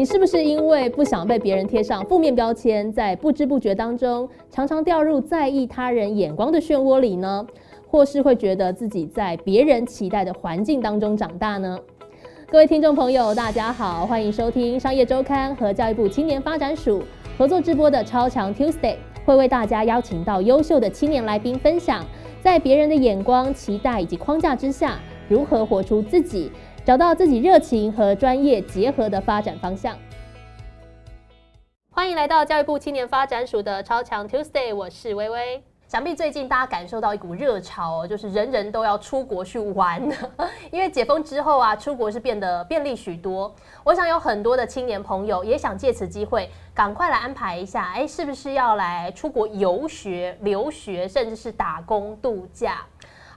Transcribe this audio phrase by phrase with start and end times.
[0.00, 7.46] 你是不是因为不想被别人贴上负面标签，在不知不觉当中常常掉入在意他人眼光的漩涡里呢？
[7.86, 11.78] 或是会觉得自己在别人期待的环境当中长大呢？
[12.50, 17.02] 各位听众朋友，大家好，欢迎收听商业周刊和教育部青年发展署
[17.36, 18.96] 合作直播的超强 Tuesday，
[19.26, 22.02] 会为大家邀请到优秀的青年来宾分享，
[22.40, 24.98] 在别人的眼光、期待以及框架之下，
[25.28, 26.50] 如何活出自己。
[26.82, 29.94] 找到自己热情和专业结合的发展方向。
[31.90, 35.62] 欢迎来到教育部青年发展署的超强 Tuesday，我是微微。
[35.86, 40.00] 想必最近大家感受到一股热潮，就是人人都要出国去玩。
[40.70, 43.52] 因为解封之后啊，出国是变得便利许多。
[43.84, 52.86] 我想有很多的青年朋友也想借此机会，赶快来安排一下，哎，是不是要来出国游学、留学，甚至是打工度假？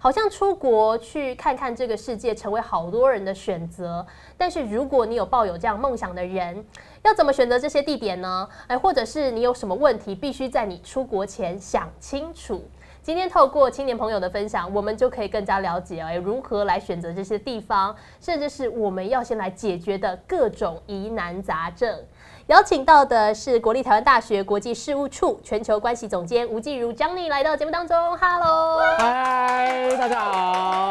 [0.04, 4.06] 好像出国去看看这个世界，成为好多人的选择。
[4.38, 6.62] 但是如果你有抱有这样梦想的人，
[7.04, 8.50] 要怎么选择这些地点呢？
[8.68, 12.62] 哎，或者是你有什么问题，必须在你出国前想清楚。
[13.02, 21.98] 今天透过青年朋友的分享，我们就可以更加了解哎，如何来选择这些地方，甚至是我们要先来解决的各种疑难杂症。
[22.48, 30.90] 邀请到的是国立台湾大学国际事务处全球关系总监吴继如 Johnny 来到节目当中，Hello，嗨，大家好，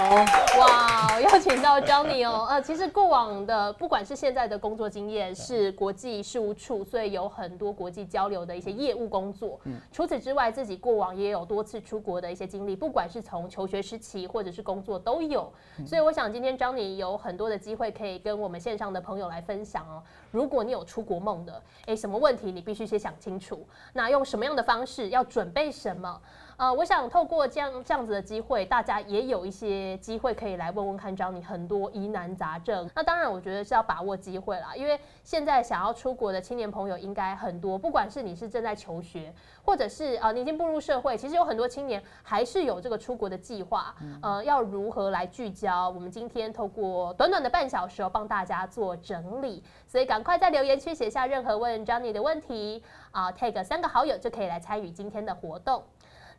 [0.59, 9.61] 哇，邀请到 Johnny 哦，呃，其实过往的不管是现在的工作经验是国际事务处，所以有很多国际交流的一些业务工作。
[9.64, 15.53] 嗯，除此之外，自己过往也有多次出国的一些经历，不管是从求学时期或者是工作都有。
[15.87, 20.03] 所以我想今天 Johnny 有很多的机会可以跟我们线上的朋友来分享哦。
[20.33, 23.64] 如果你有出国梦的，诶，什么问题你必须先想清楚。
[23.92, 26.20] 那用什么样的方式，要准备什么？
[26.62, 32.88] 呃，我想透过这样这样子的机会，大家也有一些机会可以来问问看，张你很多疑难杂症。
[32.94, 43.92] 那当然，我觉得是要把握机会啦，因为现在想要出国的青年朋友应该很多，不管是你是正在求学，或者是呃你已经步入社会，其实有很多青年还是有这个出国的计划。
[44.22, 45.88] 呃，要如何来聚焦？
[45.88, 55.82] 我们今天透过短短的半小时，帮大家做整理，所以赶快在留言区写下任何问 Johnny 的问题啊，tag 三个好友就可以来参与今天的活动。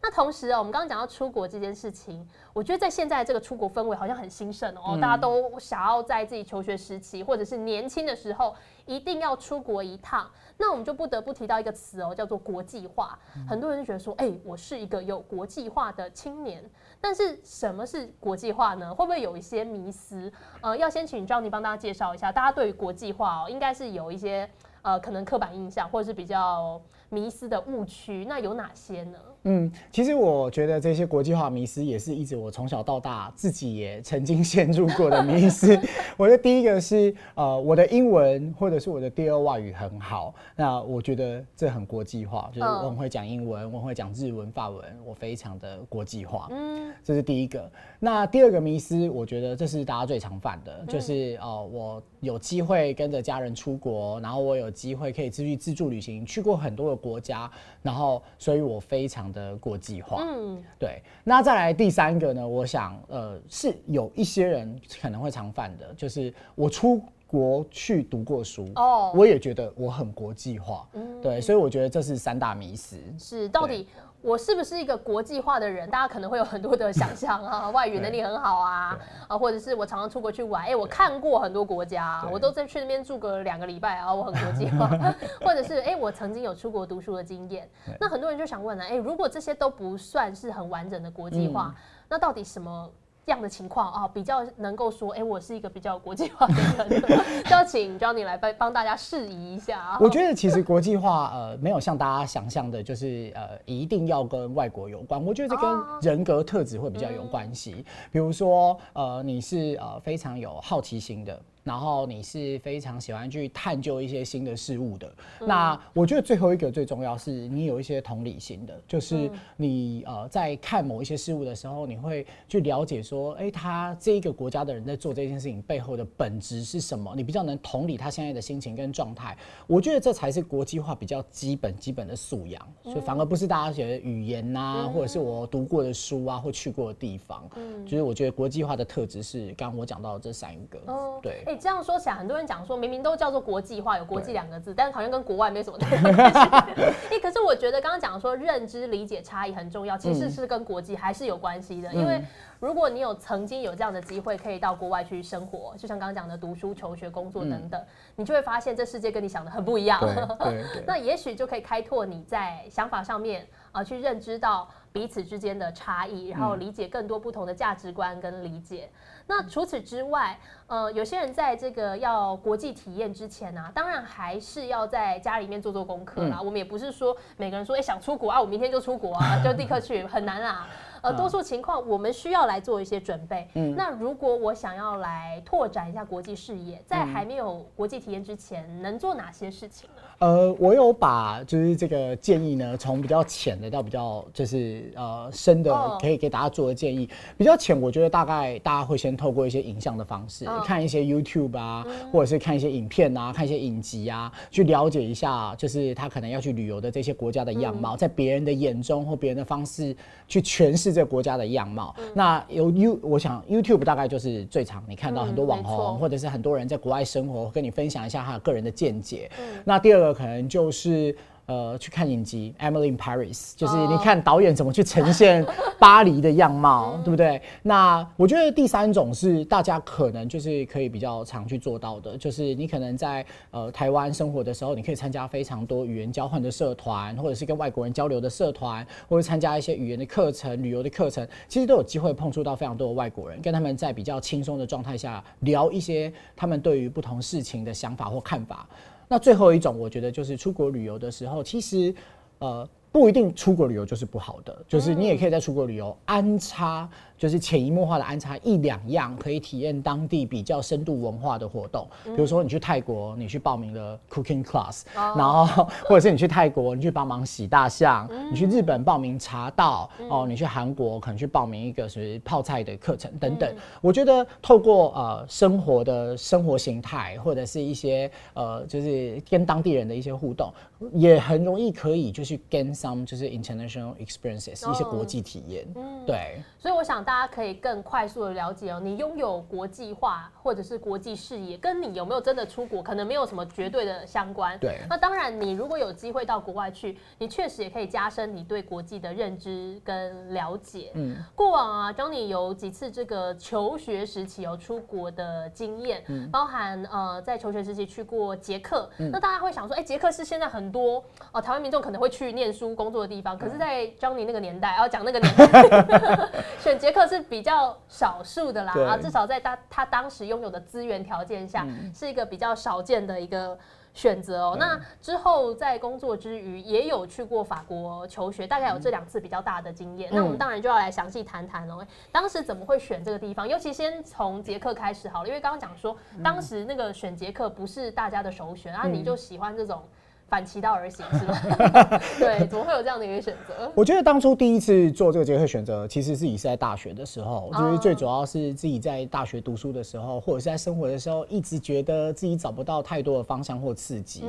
[0.05, 8.53] 那同时啊，我们刚刚讲到出国这件事情，我觉得在现在这个出国氛围好像很兴盛哦，大家都想要在自己求学时期或者是年轻的时候
[8.85, 10.29] 一定要出国一趟。
[10.57, 13.17] 那我们就不得不提到一个词哦，叫做国际化。
[13.47, 16.69] 很多人就觉得说，哎，我是一个有国际化的青年。
[16.99, 18.93] 但是什么是国际化呢？
[18.93, 20.29] 会不会有一些迷思？
[20.59, 24.49] 呃，要先请 Johnny 帮大家介绍一下，大家对于国际化哦，应该是有一些
[24.81, 26.81] 呃可能刻板印象或者是比较
[27.13, 28.25] 迷失的误区。
[28.27, 29.17] 那有哪些呢？
[29.45, 35.77] 嗯，其实我觉得这些国际化迷失也是一直我从小到大自己也曾经陷入过的迷失。
[36.15, 46.47] 我的第一个是，呃，我的英文或者是我的第二外语很好，那我觉得这很国际化，就是我很会讲英文，我会讲日文、法文，我非常的国际化。
[46.49, 47.69] 嗯，这是第一个。
[47.99, 59.33] 那第二个迷失，我觉得这是大家最常犯的，就是哦，我有机会跟着家人出国，然后我有机会可以自去自助旅行，去过很多的国家，然后所以我非常。
[59.33, 61.01] 的国际化，嗯，对。
[61.23, 62.47] 那再来第三个呢？
[62.47, 71.41] 我想，呃，是有一些人可能会常犯的，就是我出国去读过书，哦，我也觉得我很国际化，嗯，对。
[71.41, 72.97] 所以我觉得这是三大迷思。
[73.17, 73.87] 是，到底。
[74.23, 75.89] 我是不是一个国际化的人？
[75.89, 78.97] 大家可能会有很多的想象啊， 外语能力很好啊，
[79.27, 84.89] 啊，或者是我常常出国去玩，哎，我看过很多国家，我都在去那边住个两个礼拜啊， 我很国际化，
[85.45, 87.69] 或者是哎，我曾经有出国读书的经验。
[87.99, 91.75] 那很多人就想问了，哎，如果这些都不算是很完整的国际化，
[92.07, 92.89] 那到底什么？
[93.25, 97.01] 这样的情况啊，比较能够说，哎，我是一个比较国际化的人，
[97.45, 99.97] 就要请 Johnny 来帮帮大家示意一下啊。
[100.01, 105.23] 我觉得其实国际化，呃，没有像大家想象的，就是呃，一定要跟外国有关。
[105.23, 105.69] 我觉得这跟
[106.01, 107.85] 人格特质会比较有关系。
[108.11, 111.39] 比如说，呃，你是呃非常有好奇心的。
[111.63, 115.11] 然后你是非常喜欢去探究一些新的事物的。
[115.41, 127.13] 那我觉得最后一个最重要是你有一些同理心的，就是你呃在看某一些事物的时候，你会去了解说，哎，他这一个国家的人在做这件事情背后的本质是什么？
[127.15, 129.37] 你比较能同理他现在的心情跟状态。
[129.67, 132.61] 我觉得这才是国际化比较基本基本的素养。
[132.83, 137.49] 所以反而不是大家学的语言呐，或者是我读过的书啊，或去过的地方。
[137.55, 140.79] 嗯，就是我觉得国际化的特质是刚刚我讲到的这三个。
[140.87, 141.43] 哦，对。
[141.53, 146.39] 哎，这样说起来，很多人讲说明明都叫做国际化，有国际两个字，但是好像跟国外没什么关系。
[147.11, 151.93] 哎，可是我觉得刚刚讲说认知理解差异很重要，其实是跟国际还是有关系的。
[151.93, 152.23] 因为
[152.59, 157.79] 如果你有曾经有这样的机会，可以到国外去生活，就像刚刚讲的读书、求学、工作等等，
[158.15, 160.01] 你就会发现这世界跟你想的很不一样。
[160.87, 168.89] 那也许就可以开拓你在想法上面啊，去认知到彼此之间的差异，然后理解更多不同的价值观跟理解。
[169.25, 170.37] 那除此之外，
[170.67, 176.39] 呃，有些人在这个要国际体验之前呢，当然还是要在家里面做做功课啦。
[176.41, 180.67] 我们也不是说每个人说，哎，想出国啊，我明天就出国啊，就立刻去，很难啦。
[181.03, 183.47] 呃，多数情况我们需要来做一些准备。
[183.55, 189.92] 嗯，那如果我想要来拓展一下国际视野，在还没有国际体验之前，能做哪些事情呢？
[190.23, 197.09] 呃，我有把就是这个建议呢，从比较浅的到比较就是呃深的，可以给大家做的建议。
[197.37, 209.93] 比较浅，我觉得大概大家会先透过一些影像的方式，看一些 YouTube 啊，或者是看一些影片啊，看一些影集啊，去了解一下，就是他可能要去旅游的这些国家的样貌，在别人的眼中或别人的方式
[210.29, 210.93] 去诠释。
[210.93, 219.29] 这国家的样貌，那有 You，我想 YouTube 大概就是最常你看到很多网红，或者是很多人在国外生活，跟你分享一下他个人的见解。
[219.65, 221.15] 那第二个可能就是。
[221.45, 225.45] 呃，去看影集《Emily in Paris》，就是你看导演怎么去呈现
[225.77, 227.39] 巴黎的样貌，对不对？
[227.63, 248.65] 那我觉得第三种是大家可能就是可以比较常去做到的，就是你可能在呃台湾生活的时候，你可以参加非常多语言交换的社团，或者是跟外国人交流的社团，或者参加一些语言的课程、旅游的课程，其实都有机会碰触到非常多的外国人，跟他们在比较轻松的状态下聊一些他们对于不同事情的想法或看法。
[249.07, 251.93] 那最后一种，我觉得就是出国旅游的时候，其实，
[252.39, 252.67] 呃。
[252.93, 261.87] 不一定出国旅游就是不好的，就是你也可以在出国旅游安插，就是潜移默化的安插一两样可以体验当地比较深度文化的活动。
[262.03, 273.55] 比如说你去泰国，你去报名了 cooking class，然后或者是你去泰国，你去帮忙洗大象；你去日本报名茶道，哦，你去韩国可能去报名一个是泡菜的课程等等。
[273.81, 280.51] 我觉得透过呃生活的生活形态，或者是一些呃就是跟当地人的一些互动，
[280.93, 283.03] 也很容易可以就是 gain some。
[283.03, 294.57] 就是 international experiences 一些国际体验，嗯，对，所以我想大家可以更快速的了解哦，你拥有国际化或者是国际视野，跟你有没有真的出国，可能没有什么绝对的相关。
[294.59, 300.91] 对，那当然，你如果有机会到国外去，你确实也可以加深你对国际的认知跟了解。
[300.95, 312.73] 嗯，过往啊，Johnny 有几次这个求学时期有出国的经验，包含呃在求学时期去过捷克，那大家会想说，哎，捷克是现在很多哦台湾民众可能会去念书。
[312.73, 316.29] 工作的地方，可是，在 Johnny 那个年代，要讲那个年代，
[316.59, 323.57] 选捷克是比较少数的啦啊，至少在他他当时拥有的资源条件下，是一个比较少见的一个
[323.93, 324.57] 选择哦。
[324.57, 330.09] 那之后在工作之余，也有去过法国求学，大概有这两次比较大的经验。
[330.13, 333.45] 那我们当然就要来详细谈谈哦，当时怎么会选这个地方？
[333.45, 339.83] 尤其先从捷克开始好了，因为刚刚讲说，当时那个选捷克不是大家的首选，啊，你就喜欢这种。
[340.33, 341.35] 反其道而行是吗？
[342.17, 343.71] 对，怎么会有这样的一个选择？
[343.75, 354.23] 我觉得当初第一次做这个结合选择，其实自己是在大学的时候，就是最主要是自己在大学读书的时候，或者是在生活的时候，一直觉得自己找不到太多的方向或刺激，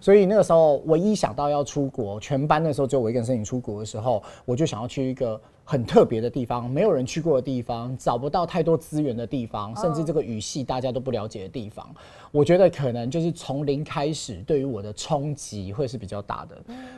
[0.00, 5.38] 所以那个时候唯一想到要出国，全班的时候只有我一个人申请出国的时候，我就想要去一个。
[5.70, 11.88] 很特别的地方，没有人去过的地方，找不到太多资源的地方，甚至这个语系大家都不了解的地方，
[12.32, 16.56] 我觉得可能就是从零开始，对于我的冲击会是比较大的。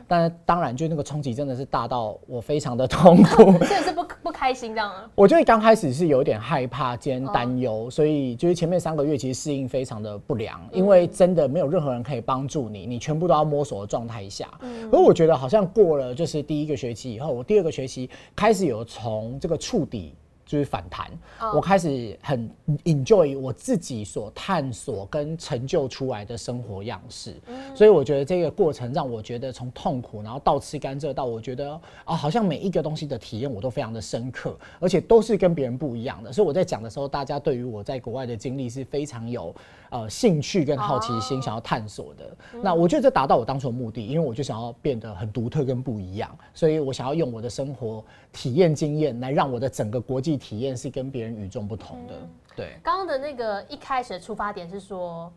[0.08, 4.90] 但当然，就那个冲击真的是大到我非常的 痛苦， 真的是不不开心这样。
[5.14, 14.48] 我觉得刚开始是有点害怕兼担忧，所以就是前面三个月其实适应非常的不良，因为真的没有任何人可以帮助你，你全部都要摸索的状态下。
[14.90, 18.61] 而我觉得好像过了就是第一个学期以后，我第二个学期开始。
[18.66, 20.14] 有从这个触底。
[20.44, 21.10] 就是反弹，
[21.54, 22.50] 我开始很
[22.84, 27.34] enjoy 我自己所探索跟成就出来的生活样式，
[27.74, 36.30] 所以我觉得这个过程让我觉得从痛苦，然后到吃甘蔗，到我觉得啊，好像每一个东西的体验我都非常的深刻，而且都是跟别人不一样的。
[36.30, 39.54] 所以我在讲的时候，大家对于我在国外的经历是非常有
[39.92, 42.36] 呃兴趣跟好奇心，想要探索的。
[42.60, 50.32] 那我觉得这达到我当初的目的，因为我就想要变得很独特跟不一样，所以我想要用我的生活体验经验来让我的整个国际。
[50.42, 52.14] 体验是跟别人与众不同的。
[52.56, 55.30] 对，刚刚的那个一开始的出发点是说，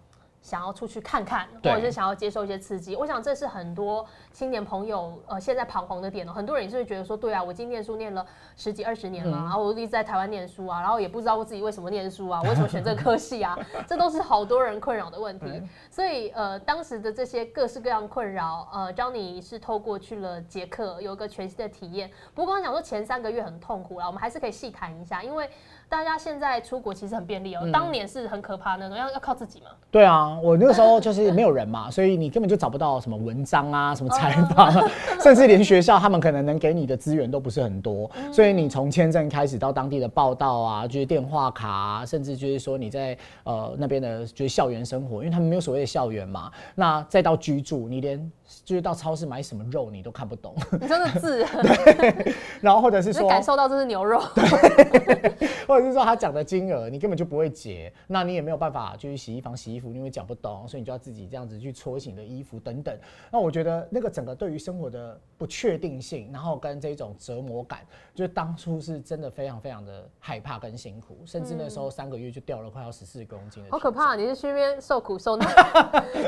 [0.45, 2.95] 想要出去看看，或者是想要接受一些刺激。
[2.95, 6.31] 我想这是很多青年朋友呃现在彷徨的点哦。
[6.31, 8.23] 很多人也是会觉得说，对啊，我已经念书念了
[8.55, 13.57] 十几二十年嗯了，然后我一直在台湾念书啊，然后也不知道我自己为什么念书啊， 为什么选这个科系啊，
[13.89, 15.63] 这都是好多人困扰的问题。
[15.89, 22.11] 所以呃，当时的这些各式各样困扰，呃，Johnny 是透过去了捷克有一个全新的体验。
[22.35, 25.49] 不过刚刚讲说前三个月很痛苦啦，我们还是可以细谈一下，因为
[25.95, 29.67] 大家现在出国其实很便利哦、嗯当年是很可怕那种，要要靠自己嘛。
[29.89, 34.83] 对啊，我那个时候就是没有人嘛， 所以你根本就找不到什么文章啊、什么采访啊，
[35.23, 38.11] 甚至连学校他们可能能给你的资源都不是很多。
[38.29, 46.51] 所以你从签证开始到当地的报道啊，就是电话卡、啊，甚至就是说你在呃那边的就是校园生活，因为他们没有所谓的校园嘛。
[46.75, 48.29] 那再到居住，你连
[48.65, 51.45] 就是到超市买什么肉你都看不懂，你真的字，
[52.59, 54.21] 然后或者是只说感受到这是牛肉。
[55.67, 62.97] 或者是说他讲的金额，你根本就不会结，那你也没有办法就去洗衣房洗衣服，因为讲不懂，所以你就要自己这样子去搓洗你的衣服等等。
[63.31, 67.79] 那我觉得那个整个对于生活的不确定性，然后跟这种折磨感，
[68.13, 74.15] 就是当初是真的非常非常的害怕跟辛苦，甚至那时候三个月就掉了快要十四公斤的，好可怕！！
[74.15, 75.49] 你是去那边受苦受难。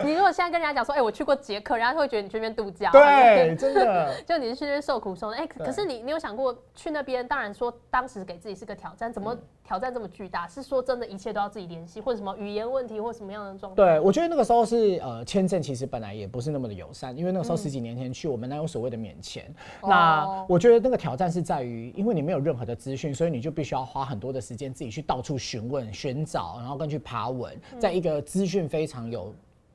[0.03, 2.91] 你如果现在跟人家讲说，哎、我去过捷克，人家会觉得你去那边度假。
[2.91, 4.21] 对， 真的。
[4.23, 5.39] 就你是去那边受苦受难。
[5.39, 7.27] 哎、可是你你有想过去那边？
[7.27, 10.47] 当然说当时给自己是个挑战，怎么嗯挑战这么巨大？
[10.47, 13.75] 是说真的一切都要自己联系，或者什么语言问题，或什么样的状况？
[13.75, 19.43] 对，我觉得那个时候是呃，签证其实本来也不是那么的友善，因为那个时候十几年前去，我们哪有所谓的免签？
[19.81, 29.33] 哦那我觉得那个挑战是在于，因为你没有任何的资讯，所以你就必须要花很多的时间自己去到处询问、寻找，然后跟去爬文，在一个资讯非常有。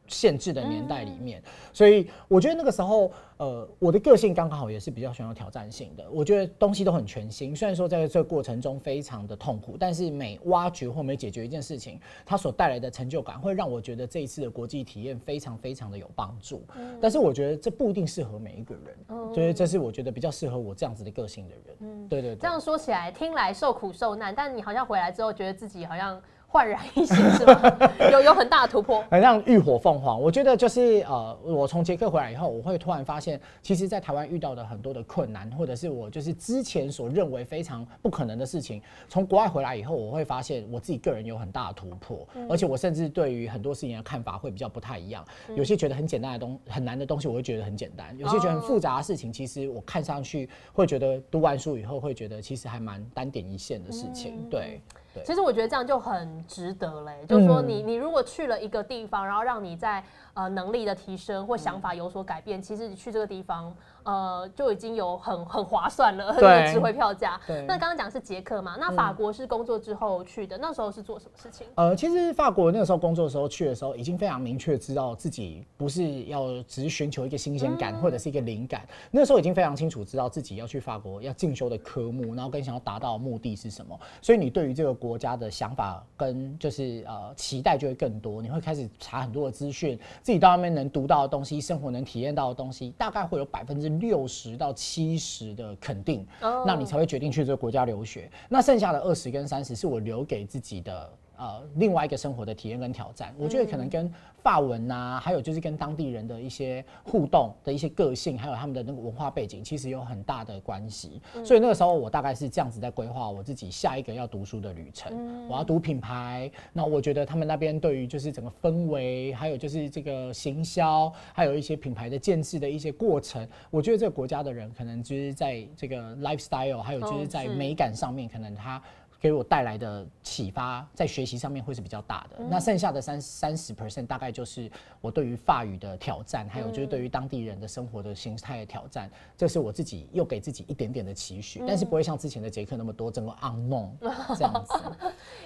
[0.09, 1.43] 限制的年代里面，
[1.73, 6.05] 所以我觉得那个时候，呃，我的个性刚好也是比较喜欢有挑战性的。
[6.11, 16.63] 我觉得东西都很全新，虽然说在这个过程中非常的痛苦，但是每挖掘或每解决一件事情，它所带来的成就感，会让我觉得这一次的国际体验非常非常的有帮助。
[17.01, 22.09] 但是我觉得这不一定适合每一个人，所以这是我觉得比较适合我这样子的个性的人。
[22.09, 22.37] 对对对。
[22.37, 26.21] 这样说起来，听来受苦受难，但你好像回来之后，觉得自己好像
[26.53, 27.79] 焕然一新，是吗？
[28.13, 29.03] 有有很大的突破。
[29.11, 30.21] 很像浴火凤凰。
[30.21, 45.25] 我觉得就是呃，我从捷克回来以后，我会突然发现，其实，在台湾遇到的很多的困难，或者是我就是之前所认为非常不可能的事情，从国外回来以后，我会发现我自己个人有很大的突破，而且我甚至对于很多事情的看法会比较不太一样。
[45.57, 54.47] 有些觉得很简单的东很难的东西，我会觉得很简单；有些觉得很复杂的事情，其实我看上去会觉得读完书以后会觉得其实还蛮单点一线的事情。
[54.51, 54.83] 对。
[55.12, 57.69] 对其实我觉得这样就很值得嘞，就是说嗯。
[57.69, 60.03] 你你如果去了一个地方，然后让你在
[60.35, 67.41] 呃能力的提升或想法有所改变，其实你去这个地方呃就已经有很很划算了， 那对个值回票价。
[67.47, 71.67] 对那刚刚讲是捷克嘛，那法国是工作之后去的，那时候是做什么事情？
[71.75, 83.99] 呃，其实法国那个时候工作的时候去的时候，已经非常明确知道自己不是要只是寻求一个新鲜感、或者是一个灵感，那时候已经非常清楚知道自己要去法国要进修的科目，然后跟想要达到的目的是什么。
[84.21, 96.27] 所以你对于这个国家的想法跟就是呃期待就会更多，你会开始查很多的资讯，自己到外面能读到的东西，生活能体验到的东西，大概会有百分之六十到七十的肯定。
[96.41, 98.31] 哦那你才会决定去这个国家留学。
[98.49, 101.11] 那剩下的二十跟三十是我留给自己的。
[101.43, 104.09] 呃，另外一个生活的体验跟挑战，我觉得可能跟
[104.45, 111.21] 法文呐、还有就是跟当地人的一些互动的一些个性，还有他们的那个文化背景，其实有很大的关系。
[111.45, 115.49] 所以那个时候我大概是这样子在规划我自己下一个要读书的旅程。
[115.49, 128.81] 我要读品牌，那我觉得他们那边对于就是整个氛围，还有就是这个行销，还有一些品牌的建制的一些过程，我觉得这个国家的人可能就是在这个 lifestyle，还有就是在美感上面，可能他。
[129.23, 132.45] 给我带来的启发，在学习上面会是比较大的。
[132.51, 134.69] 那剩下的三三十 percent 大概就是
[135.01, 139.09] 我对于法语的挑战，还有就是对于当地人的生活的形态的挑战。
[139.37, 143.91] 这是我自己又给自己一点点的期许，但是不会像之前的捷克那么多，整个 unknown
[144.37, 144.75] 这样子。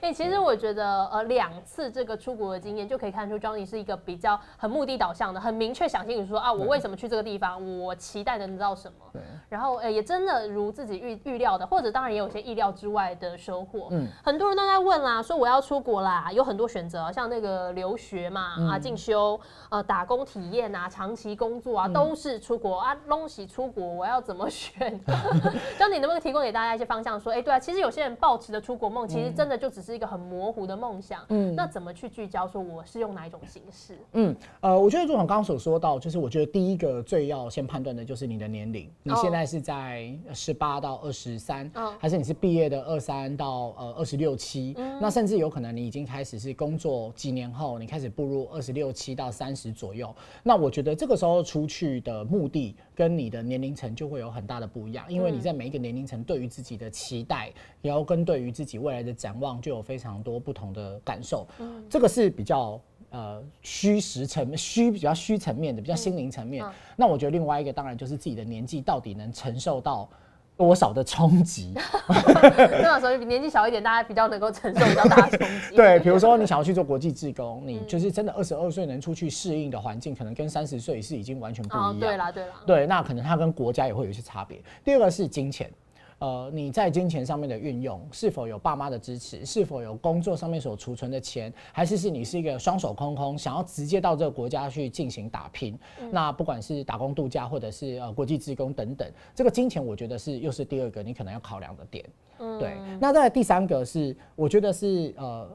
[0.01, 8.97] 哎、其实我觉得呃两次这个出国的经验就可以看出 Johnny 是一个比较很目的导向的，很明确想清楚说啊，我为什么去这个地方，我期待能得到什么。
[9.13, 13.89] 对然后呃也真的如自己预预料的，或者当然也有些意料之外的收获。
[13.91, 24.99] 嗯，很多人都在问啦，说我要出国啦，有很多选择，像那个留学嘛，啊进修，呃打工体验啊，长期工作啊，都是出国啊，东西出国，我要怎么选？
[25.79, 27.21] 张你能不能提供给大家一些方向？
[27.21, 31.21] 说，哎、对啊，其实有些人抱持的出国梦，其实真的就只是一个很模糊的梦想。
[31.29, 32.47] 嗯，那怎么去聚焦？
[32.47, 33.99] 说我是用哪一种形式？
[34.13, 50.15] 嗯，呃，我觉得朱总刚刚所说到，就是我觉得第一个最要先判断的就是你的年龄，你哦现在是在十八到二十三哦，还是你是毕业的二三到到呃二十六七，那甚至有可能你已经开始是工作几年后，你开始步入二十六七到三十左右。
[50.43, 61.47] 那我觉得这个时候出去的目的跟你的年龄层就会有很大的不一样，因为你在每一个年龄层对于自己的期待，然后跟对于自己未来的展望就有非常多不同的感受。
[61.89, 62.79] 这个是比较。
[63.11, 66.63] 呃，虚实层虚比较虚层面的，比较心灵层面。
[66.97, 70.11] 那我觉得另外一个当然就是自己的年纪到底能承受到
[70.57, 71.75] 多少的冲击。
[72.09, 75.75] 那时候年纪小一点，大家比较能够承受比较大的冲击。
[75.77, 82.01] 对，比如说你想要去做国际志工，你就是真的二十二岁能出去适应的环境，可能跟三十岁是已经完全不一样。
[82.01, 82.55] 对啦，对啦。
[82.67, 84.61] 对，那可能它跟国家也会有一些差别。
[84.85, 85.71] 第二个是金钱。
[86.19, 89.45] 呃，你在金钱上面的运用是否有爸妈的支持？
[89.45, 91.53] 是否有工作上面所储存的钱？
[91.73, 95.79] 还是是你是一个双手空空，想要直接到这个国家去进行打拼？
[96.11, 102.05] 那不管是打工度假，或者是呃国际职工等等，这个金钱我觉得是又是第二个你可能要考量的点。
[102.39, 105.47] 嗯对，那再第三个是我觉得是呃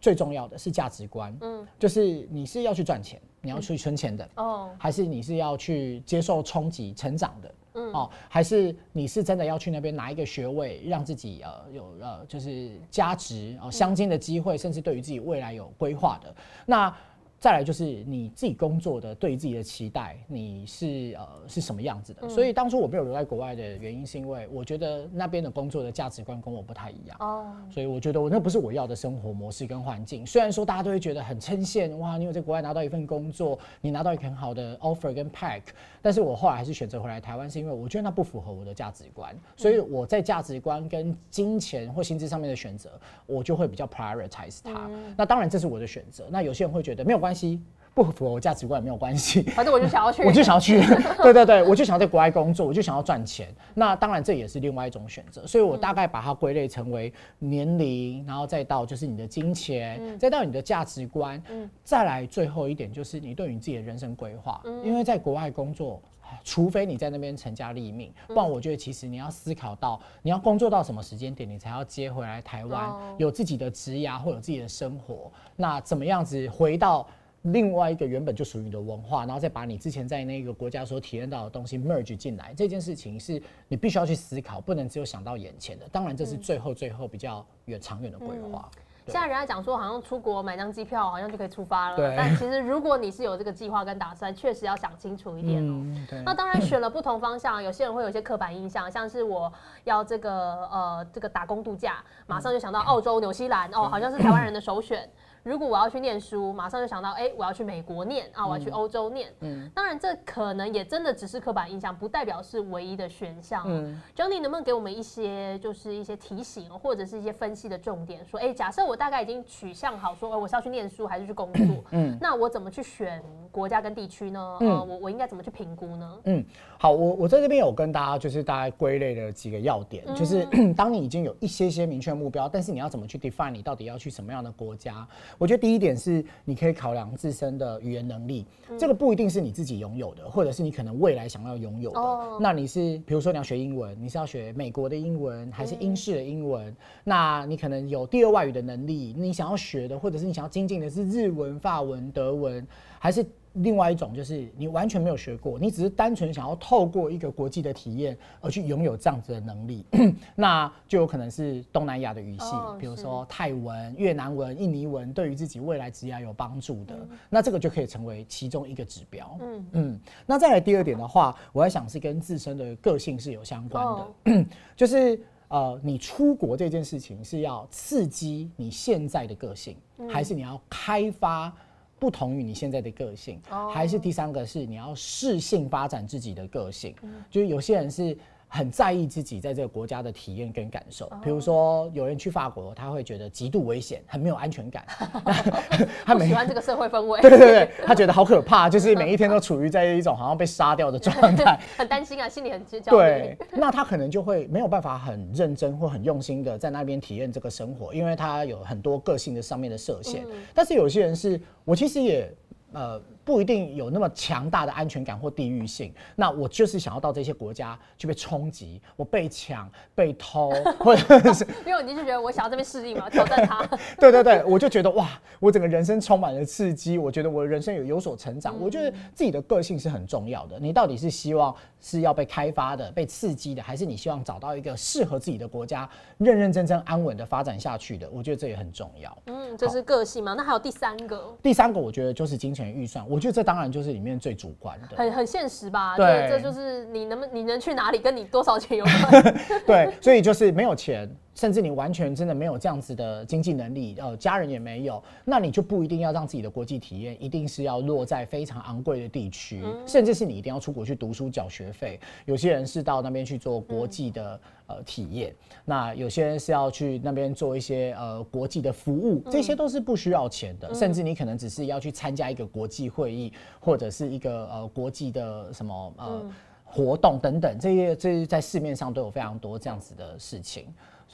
[0.00, 1.36] 最重要的是价值观。
[1.42, 7.54] 嗯，就是你是要去赚钱，你要去存钱的哦，还是你是要去接受冲击成长的？
[7.92, 16.34] 哦，还是你是真的要去那边拿一个学位，让自己呃有呃就是加值哦，相亲的机会，甚至对于自己未来有规划的
[16.66, 16.94] 那。
[17.38, 22.28] 再来就是你自己工作的对自己的期待，你是呃是什么样子的？
[22.28, 27.52] 所以当初我没有留在国外的原因，是因为我觉得那边的工作的价值观跟我不太一样哦。
[27.70, 30.26] 所以我觉得我那不是我要的生活模式跟环境。
[30.26, 35.62] 虽然说大家都会觉得很称羡，哇，你有在国外拿到一份工作，你拿到一个很好的 offer 跟 pack，
[36.00, 39.36] 但是我后来还是选择回来台湾，是因为我觉得那不符合我的价值观。
[39.56, 42.90] 所以我在价值观跟金钱或薪资上面的选择，
[43.26, 44.90] 我就会比较 prioritize 它。
[45.16, 46.26] 那当然这是我的选择。
[46.30, 47.60] 那有些人会觉得没有关系。
[47.96, 50.82] 不符合我价值观也没有关系，反正我就想要去， 我就想要去，
[51.22, 53.48] 对对对，我就想要在国外工作，我就想要赚钱。
[53.72, 61.42] 那当然这也是另外一种选择，所以我大概把它归类成为年龄，然后再到就是你的金钱，再到你的价值观，
[61.82, 64.60] 再来最后一点就是你对于你自己的人生规划。
[64.84, 66.02] 因为在国外工作，
[66.44, 77.06] 除非你在那边成家立命，不然我觉得其实你要思考到你要工作到什么时间点，你才要接回来台湾，有自己的职涯或有自己的生活，那怎么样子回到？
[77.52, 85.88] 另外一个原本就属于你的文化，然后再把你之前在那个国家所体验到的东西 merge 进来，这件事情是你必须要去思考，不能只有想到眼前的。
[85.92, 88.68] 当然，这是最后最后比较远长远的规划。
[89.06, 91.96] 现在人家讲说，好像出国买张机票，好像就可以出发了。
[92.16, 95.84] 但其实如果你是有这个计划跟打算，确实要想清楚一点哦。
[96.24, 99.52] 那当然选了不同方向，有些人会有一些刻板印象，像是我
[99.84, 105.08] 要这个呃这个打工度假，马上就想到澳洲、纽西兰哦，好像是台湾人的首选。
[105.46, 109.32] 如果我要去念书，马上就想到，哎，我要去美国念啊，我要去欧洲念。
[109.42, 113.62] 嗯，当然这可能也真的只是刻板印象，不代表是唯一的选项。
[113.64, 118.26] 嗯，Johnny 能不能给我们一些就是一些提醒，或者是一些分析的重点？
[118.26, 121.84] 说，哎，假设我大概已经取向好，说，我是要去念书还是去工作？
[121.92, 124.56] 嗯，那我怎么去选国家跟地区呢？
[124.60, 126.18] 嗯，我我应该怎么去评估呢？
[126.24, 126.44] 嗯，
[126.76, 135.06] 好，我我在这边有跟大家就是大概归类了几个要点，就是 当你已经有一些些明确目标，但是你要怎么去 define 你到底要去什么样的国家？
[135.38, 138.46] 我觉得第一点是你可以考量自身的语言能力，
[138.78, 142.00] 这个不一定是你自己拥有的，或者是你可能未来想要拥有的。
[142.40, 146.74] 那你是比如说你要学英文，你是要学美国的英文还是英式的英文？
[147.04, 152.66] 那你可能有第二外语的能力，你想要学的或者是你想要精进的是日文、法文、德文
[152.98, 153.24] 还是？
[153.56, 159.84] 另外一种就是你完全没有学过，你只是单纯想要透过一个国际的体验而去拥有这样子的能力，
[160.34, 166.94] 那就有可能是东南亚的语系，比如说泰文、越南文、印尼文，对于自己未来职业有帮助的，
[167.30, 169.38] 那这个就可以成为其中一个指标。
[169.40, 169.66] 嗯。
[169.72, 173.84] 嗯，那再来第二点的话，我在想是跟自身的个性是有相关
[174.24, 179.76] 的， 就是呃，你出国这件事情是要刺激你现在的个性，
[180.10, 181.52] 还是你要开发？
[181.98, 183.40] 不同于你现在的个性，
[183.72, 186.94] 还是第三个是你要适性发展自己的个性，
[187.30, 188.16] 就是有些人是。
[188.56, 194.82] 很在意自己在这个国家的体验跟感受，比如说有人去法国，他会觉得极度危险，很没有安全感。
[196.06, 197.20] 他不喜欢这个社会氛围。
[197.22, 202.96] 对对对，他觉得好可怕，就是每一天都处于在一种好像被杀掉的状态， 很担心啊，心里很焦虑。
[202.96, 210.24] 对，那他可能就会没有办法很认真或很用心的在那边体验这个生活，因为他有很多个性的上面的设限。
[210.54, 212.32] 但是有些人是我其实也。
[212.72, 215.92] 呃，不一定有那么强大的安全感或地域性。
[216.14, 223.66] 那我就是想要到这些国家去被冲击，我被抢、被偷，或者是 因为你就觉得我想要这边适应嘛，挑战它。
[223.98, 228.54] 对对对，我就觉得哇，我整个人生充满了刺激，我觉得我的人生有有所成长。
[228.60, 230.56] 我觉得自己的个性是很重要的。
[230.60, 238.08] 你到底是希望是要被开发的、被刺激的，还是你希望找到一个适合自己的国家，认认真真安稳的发展下去的？
[238.12, 239.18] 我觉得这也很重要。
[239.26, 240.34] 嗯，这是个性嘛？
[240.34, 243.04] 那还有第三个，第三个我觉得就是金钱预算。
[243.08, 245.96] 我觉得这当然就是里面最主观的，很很现实吧？
[245.96, 249.34] 对，这就是你能不你能去哪里，跟你多少钱有关。
[249.66, 251.08] 对，所以就是没有钱。
[251.36, 262.00] 甚至你完全真的没有这样子的经济能力，呃，家人也没有，那你就不一定要让自己的国际体验一定是要落在非常昂贵的地区，甚至是你一定要出国去读书缴学费。
[262.24, 265.34] 有些人是到那边去做国际的呃体验，
[265.66, 270.74] 那有些人是要去那边做一些呃国际的服务，这些都是不需要钱的。
[270.74, 276.30] 甚至你可能只是要去参加一个国际会议，或者是一个呃国际的什么呃
[276.64, 280.64] 活动等等，这些这在市面上都有非常多这样子的事情。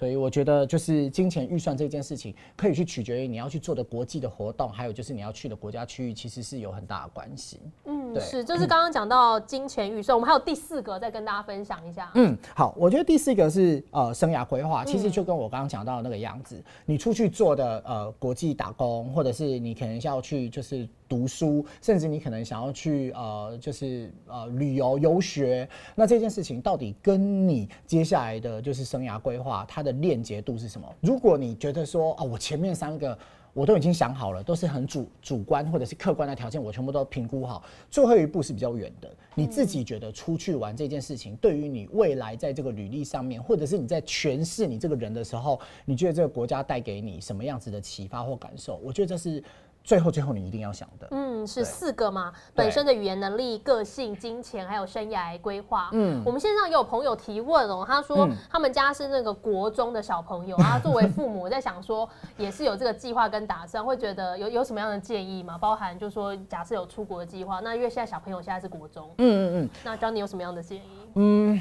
[0.03, 7.61] 所以我觉得，就是金钱预算这件事情，可以去取决于你要去做的国际的活动，还有就是你要去的国家区域，其实是有很大的关系。
[7.85, 12.11] 嗯，是，就是刚刚讲到金钱预算，我们还有第四个再跟大家分享一下。
[12.15, 20.89] 嗯，好，我觉得第四个是呃生涯规划，其实就跟我刚刚讲到的那个样子，你出去做的呃国际打工，或者是你可能要去就是。
[21.09, 30.89] 读书，甚至你可能想要去呃，就是呃旅游游学，那这件事情到底跟你接下来的就是生涯规划，它的链接度是什么？
[31.03, 33.19] 如果你觉得说啊，我前面三个
[33.53, 39.11] 我都已经想好了，都是很主主观或者是客观的条件，我全部都评估好，最后一步是比较远的。
[39.35, 48.81] 你自己觉得出去玩这件事情，对于你未来在这个履历上面，或者是你在诠释你这个人的时候，你觉得这个国家带给你什么样子的启发或感受？
[48.83, 49.43] 我觉得这是。
[49.85, 52.33] 最后，最后你一定要想的，嗯，是四个嘛？
[52.55, 55.91] 本身的语言能力、个性、金钱，还有生涯规划。
[55.93, 65.59] 嗯，我们线上也有朋友提问哦，他说他们家是那个国中的小朋友啊， 作为父母在想说，也是有这个计划跟打算，会觉得有有什么样的建议吗？
[65.59, 70.83] 包含就是说，假设有出国的计划，那因为现在小朋友现在是国中，嗯嗯嗯，那 Johnny 有什么样的建议？
[71.15, 71.61] 嗯。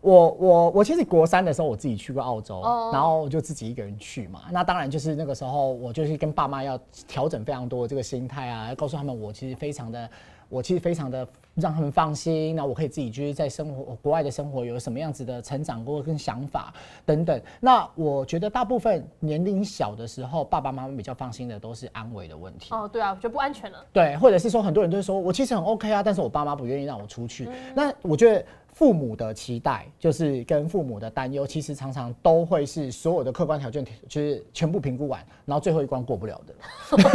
[0.00, 4.42] 我我我其实国三的时候我自己去过澳洲，然后我就自己一个人去嘛。
[4.50, 10.08] 那当然就是那个时候，我就是跟爸妈要调整非常多这个心态啊，要告诉他们我其实非常的，
[10.48, 12.56] 我其实非常的让他们放心。
[12.56, 16.72] 那我可以自己就是在生活国外的生活有什么样子的成长过跟想法
[17.04, 17.38] 等等。
[17.60, 22.74] 那我觉得大部分年龄小的时候，爸爸妈妈比较放心的都是安危的问题。
[22.74, 23.84] 哦，对啊，我觉得不安全了。
[23.92, 27.46] 对，或者是说很多人都会说我其实很 OK 啊，但是我爸妈不愿意让我出去。
[27.74, 28.42] 那我觉得。
[28.80, 36.54] 父母的期待就是跟父母的担忧，其实常常都会是所有的客观条件，就是全部评估完，然后最后一关过不了的。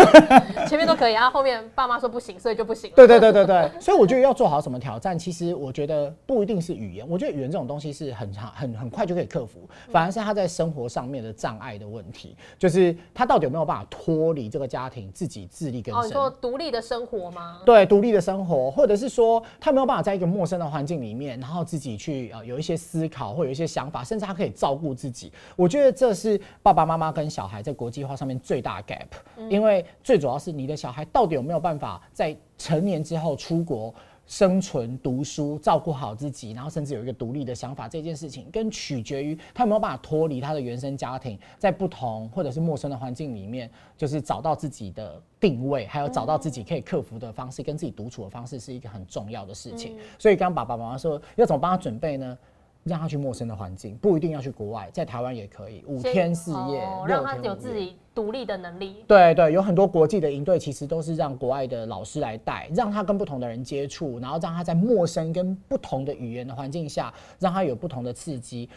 [0.69, 2.91] 前面都可以啊，后面爸妈说不行，所以就不行。
[2.95, 16.03] 对对对对对，所以我觉得要做好什么挑战，其实我觉得不一定是语言，我觉得语言这种东西是很长很很快就可以克服，反而是他在生活上面的障碍的问题，就是他到底有没有办法脱离这个家庭，自己自力更生？
[16.03, 17.61] 哦，你说独立的生活吗？
[17.65, 21.54] 对，独立的生活，或者是说他没有办法在一个陌生的环境里面，然后。
[21.55, 25.31] 然后自己去啊有一些思考或有一些想法，甚至他可以照顾自己。
[25.55, 33.95] 我觉得这是爸爸妈妈跟小孩在国际化上面最大的 gap，因为最主要是你的小孩到底有没有办法在成年之后出国。
[34.27, 49.95] 生存、读书、照顾好自己，然后甚至有一个独立的想法，这件事情跟取决于他有没有办法脱离他的原生家庭，在不同或者是陌生的环境里面，就是找到自己的定位，还有找到自己可以克服的方式，跟自己独处的方式，是一个很重要的事情。
[50.17, 52.37] 所以，刚爸爸妈妈说要怎么帮他准备呢？
[52.83, 57.95] 让他去陌生的环境，不一定要去国外，在台湾也可以，五天四夜，让他有自己。
[58.15, 68.69] 独立的能力，对对，有很多国际的营队，其实都是让国外的老师来带，让他跟不同的人接触，然后让他在陌生跟不同的语言的环境下，让他有不同的刺激。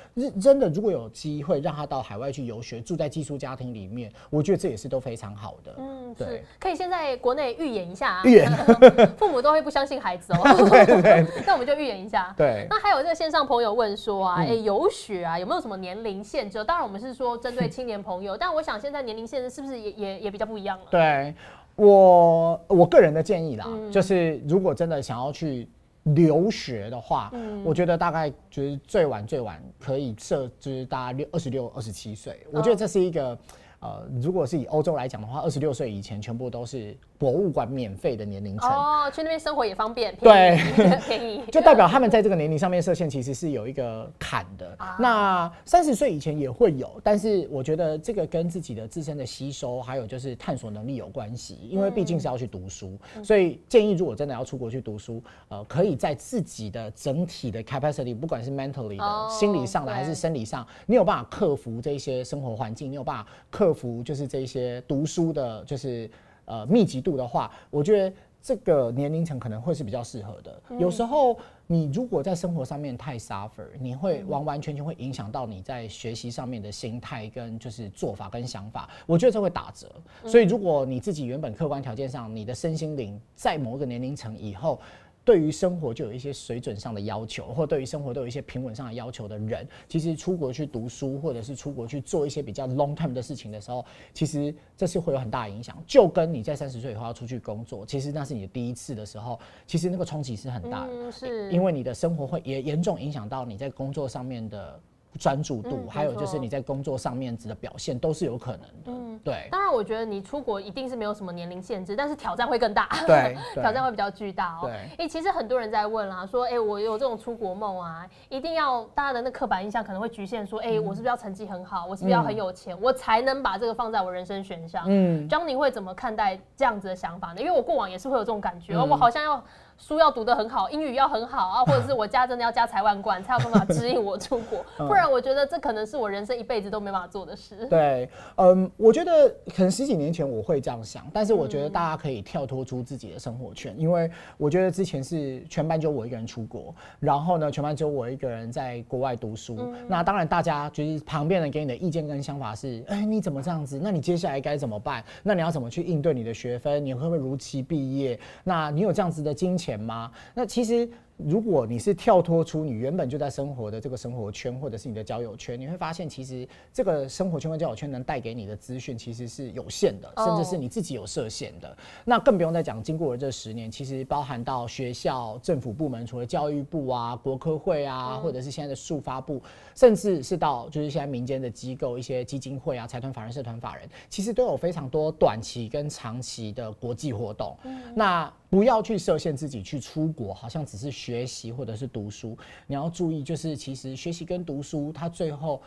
[0.42, 5.72] 真的，如果有机会让他到海外去游学，住在寄宿家庭里面，我觉得这也是都非常好的。
[5.79, 8.51] 嗯，对，可以先在国内预演一下，啊预演，
[9.16, 10.40] 父母都会不相信孩子哦。
[10.68, 12.35] 对 对， 那我们就预演一下。
[12.37, 16.64] 对，那还有这个线上朋友问说啊，哎，游学啊，有没有什么年龄限制？
[16.64, 20.21] 当然，我们是说针对青年朋友，但我想现在年龄限制是不是也也？
[20.21, 20.87] 也比较不一样了。
[20.91, 21.35] 对
[21.77, 25.69] 我我个人的建议啦，就是如果真的想要去
[26.03, 27.31] 留学的话，
[27.62, 32.45] 我觉得大概就是最晚最晚可以设就是大概六二十六二十七岁。
[32.51, 33.38] 我觉得这是一个
[33.81, 38.70] 呃，如果是以欧洲来讲的话，二十六岁以前全部都是博物馆免费的年龄层。
[38.70, 40.59] 哦，去那边生活也方便，对。
[41.07, 44.74] 便宜， 就代表他们在这个年龄上面设限，其实是有一个坎的。
[44.78, 44.96] 啊。
[44.98, 53.24] 那三十岁以前也会有，但是我觉得这个跟自己的自身的吸收，还有就是探索能力有关系，因为毕竟是要去读书，嗯。
[53.24, 66.11] 所以建议如果真的要出国去读书，呃，可以在自己的整体的 capacity，不管是 mentally 的、哦心理上的还是生理上，你有办法克服这一些生活环境，你有办法克服就是这一些读书的，就是
[66.48, 70.61] 呃密集度的话，我觉得这个年龄层可能会是比较适合的。
[70.78, 79.87] 有时候你如果在生活上面太 suffer，你会完完全全会影响到你在学习上面的心态跟就是做法跟想法，我觉得这会打折。
[80.24, 84.80] 所以如果你自己原本客观条件上，你的身心灵在某一个年龄层以后。
[85.29, 95.77] 对于生活就有一些水准上的要求，或对于生活都有一些平稳上的要求的人，其实出国去读书，或者是出国去做一些比较 long term 的事情的时候，其实这是会有很大的影响。
[95.87, 104.81] 就跟你在三十岁以后要出去工作，其实那是你的第一次的时候，其实那个冲击是很大的，嗯，是，因为你的生活会也严重影响到你在工作上面的
[105.18, 108.68] 专注度，嗯还有就是你在工作上面的表现都是有可能的。
[108.87, 112.88] 嗯对当然，我觉得你出国一定是没有什么年龄限制，但是挑战会更大。
[113.55, 114.61] 挑战会比较巨大哦。
[114.62, 114.73] 对
[115.05, 124.85] 哎、其实很多人在问啦，说，哎、我有这种出国梦啊，一定要大家的那刻板印象可能会局限说，哎、我是不是要成绩很好，我是不是要很有钱，我才能把这个放在我人生选项？
[124.87, 127.40] 嗯，张宁会怎么看待这样子的想法呢？
[127.40, 129.42] 因为我过往也是会有这种感觉，嗯我好像要
[129.79, 137.67] 书要读得很好，英语要很好啊， 或者是我家真的要家财万贯，才有办法指引我出国， 不然我觉得这可能是我人生一辈子都没办法做的事。
[137.71, 149.73] 对，嗯，我觉得可能十几年前我会这样想，但是我觉得大家可以跳脱出自己的生活圈，因为我觉得之前是全班就我一个人出国，然后呢，全班只有我一个人在国外读书。
[149.87, 153.81] 那当然，大家就是旁边人给你的意见跟想法是，哎，你怎么这样子？
[153.83, 155.05] 那你接下来该怎么办？
[155.23, 156.85] 那你要怎么去应对你的学分？
[156.85, 158.19] 你会不会如期毕业？
[158.45, 160.11] 那你有这样子的金钱钱吗？
[160.35, 160.88] 那其实。
[161.18, 171.76] 如果你是跳脱出你原本就在生活的这个生活圈，或者是你的交友圈，你会发现其实这个生活圈跟交友圈能带给你的资讯其实是有限的，哦甚至是你自己有设限的。
[172.04, 179.42] 那更不用再讲，经过了这十年，其实包含到学校、政府部门，除了教育部啊、国科会啊，或者是现在的数发部，
[179.74, 187.57] 甚至是到就是现在民间的机构、一些基金会啊、财团法人、社团法人，其实都有非常多短期跟长期的国际活动。
[187.94, 192.37] 那不要去设限自己去出国，好像只是学习或者是读书。
[192.66, 195.62] 你要注意，就是其实学习跟读书，它最后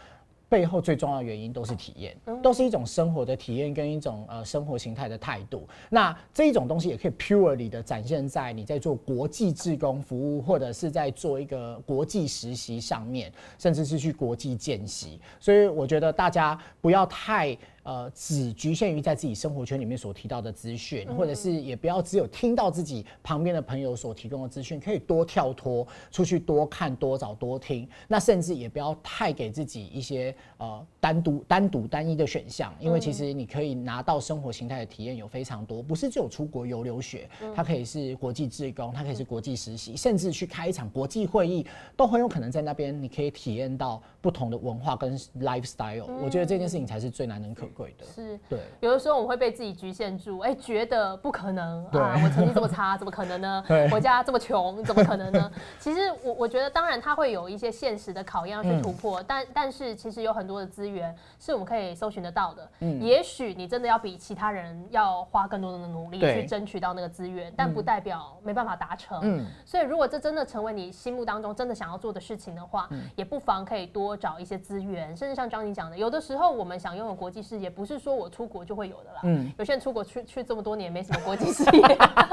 [0.47, 5.67] 背后最重要的原因都是体验，都是一种生活的体验跟一种呃生活形态的态度。
[5.89, 15.19] 那这一种东西也可以 purely 的展现在你在做国际志工服务，或者是在做一个国际实习上面，甚至是去国际见习。
[15.39, 17.57] 所以我觉得大家不要太。
[17.83, 27.87] 呃，只局限于在自己生活圈里面所提到的资讯，或者是也不要只有听到自己旁边的朋友所提供的资讯，可以多跳脱出去，多看、多找、多听。
[28.07, 41.65] 那甚至也不要太给自己一些呃单独、单独、单一的选项，因为其实你可以拿到生活形态的体验有非常多，不是只有出国游留学，它可以是国际志工，它可以是国际实习，甚至去开一场国际会议，
[41.97, 46.05] 都很有可能在那边你可以体验到不同的文化跟 lifestyle。
[46.21, 47.65] 我觉得这件事情才是最难能可
[48.05, 48.59] 是，对。
[48.79, 53.89] 有的时候我们会被自己局限住，哎、觉得不可能啊，我成绩这么差，怎么可能呢 对？
[53.91, 55.51] 我家这么穷，怎么可能呢？
[55.79, 62.69] 其实我我觉得，当然它会有一些现实的考验要去突破，但但是其实有很多的资源是我们可以搜寻得到的。
[62.79, 69.19] 嗯也许你真的要比其他人要花更多的努力去争取到那个资源，但不代表没办法达成。
[69.23, 79.19] 嗯所以如果这真的成为你心目当中真的想要做的事情的话，也不妨可以多找一些资源，甚至像张宁讲的，有的时候我们想拥有国际视野，不是说我出国就会有的啦。
[79.23, 81.81] 嗯有些人出国去去这么多年，没什么国际视野，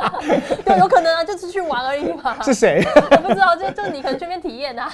[0.64, 2.42] 对，有可能啊，就是去玩而已嘛。
[2.42, 2.82] 是谁？
[3.12, 4.90] 我不知道，就就你可能去那边体验啊。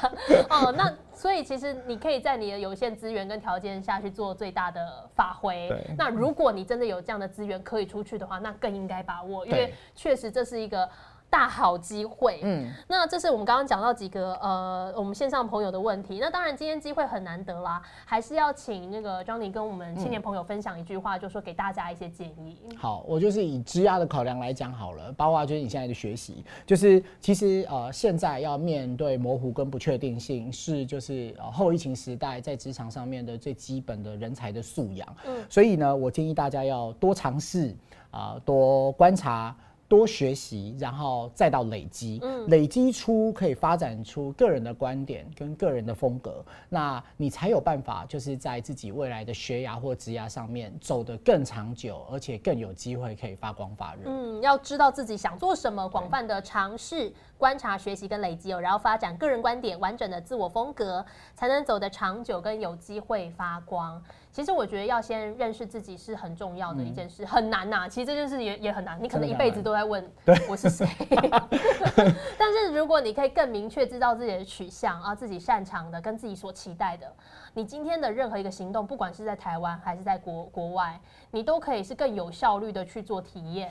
[0.50, 5.72] 哦，那所以其实你可以在你的有限资源跟条件下去做最大的发挥。
[5.96, 10.88] 那如果你真的有这样的资源可以出去的话，那更应该把握，因为确实这是一个。
[11.34, 16.20] 大好机会，嗯，那这是我们刚刚讲到几个呃，我们线上朋友的问题。
[16.20, 22.56] 那当然今天机会很难得啦，还是要请那个 Johnny 跟我们青年朋友分享一句话，就说给大家一些建议。
[22.76, 35.16] 好，我就是以职涯的考量来讲好了，包括就是你现在的学习，就是其实呃现在要面对模糊跟不确定性，是就是呃后疫情时代在职场上面的最基本的人才的素养。
[35.26, 37.74] 嗯所以呢，我建议大家要多尝试
[38.12, 39.52] 啊、多观察。
[39.88, 54.02] 多学习，然后再到累积，累积出可以发展出个人的观点跟个人的风格，那你才有办法就是在自己未来的学涯或职涯上面走得更长久，而且更有机会可以发光发热。
[54.06, 64.02] 嗯，要知道自己想做什么，广泛的尝试、观察、学习跟累积哦，然后发展个人观点、完整的自我风格，才能走得长久，跟有机会发光。
[64.30, 67.88] 其实我觉得要先认识自己是很重要的一件事，很难呐。
[67.88, 70.10] 其实这件事也也很难，你可能一辈子都在问
[70.48, 70.84] 我是谁。
[72.36, 77.12] 但是如果你可以更明确知道自己的取向啊，自己擅长的跟自己所期待的，
[77.52, 83.70] 你今天的任何一个行动，不管是在台湾还是在国国外，你都可以是更有效率的去做体验。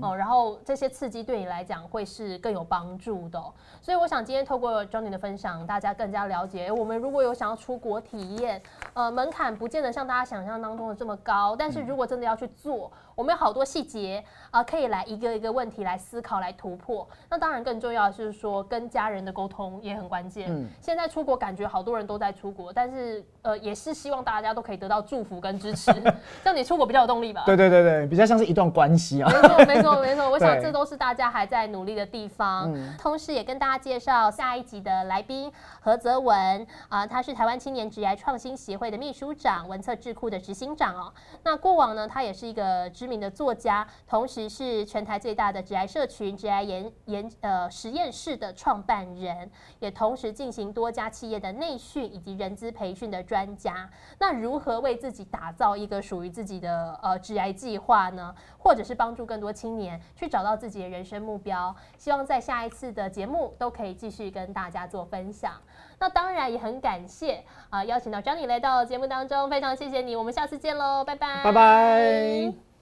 [0.00, 3.42] 哦，然后这些刺激对你来讲会是更有帮助的，
[3.82, 8.62] 所以我想今天透过 Johnny 的分享，大家更加了解，我们如果有想要出国体验，
[8.94, 12.90] 呃，门槛不见得像大家想象当中的这么高，但是如果真的要去做。
[13.14, 17.08] 我们有好多细节啊，可以来一个一个问题来思考、来突破。
[17.30, 20.48] 那当然更重要的是说，跟家人的沟通也很关键。
[20.50, 25.92] 嗯，现在出国感觉好多人都在出国，但是呃，也是希望大家都可以得到祝福跟支持，
[26.42, 27.44] 这样你出国比较有动力吧？
[27.46, 29.30] 对对对对，比较像是一段关系啊。
[29.30, 32.74] 没错没错没错，我想这都是大家还在努力的地方。
[32.98, 41.12] 同时也跟大家介绍下一集的来宾何泽文啊，他是台湾青年职业创新协会的秘书长、文策智库的执行长哦。
[41.44, 42.90] 那过往呢，他也是一个。
[43.04, 53.90] 知名的作家，同时是全台最大的致癌社群致癌研研呃实验室的创办人，也同时进行多家企业的内训以及人资培训的专家。
[54.18, 58.34] 那如何为自己打造一个属于自己的呃致癌计划呢？
[58.58, 61.76] 或者是帮助更多青年去找到自己的人生目标？
[61.98, 65.52] 希望在下一次的节目都可以继续跟大家做分享。
[65.98, 72.73] 那当然也很感谢啊，邀请到 Johnny 来到节目当中，非常谢谢你，我们下次见喽，拜拜，拜拜。